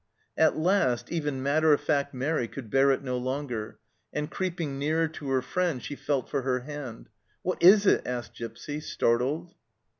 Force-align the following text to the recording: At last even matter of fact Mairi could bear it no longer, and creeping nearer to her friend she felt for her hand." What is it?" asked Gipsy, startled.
At 0.35 0.57
last 0.57 1.11
even 1.11 1.43
matter 1.43 1.73
of 1.73 1.79
fact 1.79 2.11
Mairi 2.11 2.47
could 2.47 2.71
bear 2.71 2.89
it 2.89 3.03
no 3.03 3.19
longer, 3.19 3.77
and 4.11 4.31
creeping 4.31 4.79
nearer 4.79 5.07
to 5.09 5.29
her 5.29 5.43
friend 5.43 5.79
she 5.83 5.95
felt 5.95 6.27
for 6.27 6.41
her 6.41 6.61
hand." 6.61 7.09
What 7.43 7.61
is 7.61 7.85
it?" 7.85 8.01
asked 8.07 8.33
Gipsy, 8.33 8.79
startled. 8.79 9.53